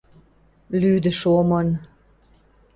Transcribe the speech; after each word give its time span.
Лӱдӹш 0.79 1.21
омын! 1.37 1.67